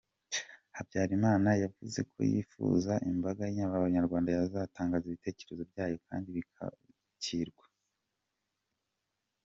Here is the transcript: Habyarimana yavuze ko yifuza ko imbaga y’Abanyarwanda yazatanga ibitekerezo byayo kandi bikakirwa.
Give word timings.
Habyarimana 0.75 1.49
yavuze 1.63 1.99
ko 2.11 2.17
yifuza 2.31 2.91
ko 2.97 3.03
imbaga 3.11 3.43
y’Abanyarwanda 3.57 4.29
yazatanga 4.37 4.95
ibitekerezo 5.09 5.63
byayo 5.71 5.97
kandi 6.07 6.27
bikakirwa. 6.37 7.65